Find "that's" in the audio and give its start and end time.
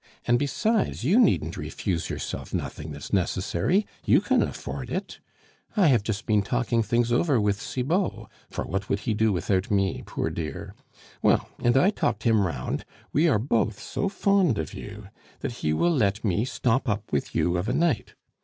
2.91-3.13